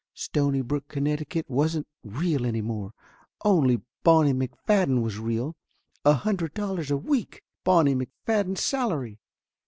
Stonybrook, 0.15 0.87
Connecticut, 0.87 1.45
wasn't 1.47 1.85
real 2.03 2.43
any 2.43 2.63
more. 2.63 2.91
Only 3.45 3.81
Bonnie 4.01 4.33
Mc 4.33 4.49
Fadden 4.65 5.03
was 5.03 5.19
real. 5.19 5.55
A 6.03 6.13
hundred 6.13 6.55
dollars 6.55 6.89
a 6.89 6.97
week! 6.97 7.43
Bonnie 7.63 7.93
McFadden's 7.93 8.63
salary 8.63 9.19